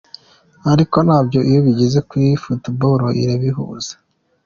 Ariko 0.71 0.97
nabyo 1.07 1.39
iyo 1.49 1.59
bigeze 1.67 1.99
kuri 2.09 2.27
football 2.43 3.01
irabihuza. 3.21 3.93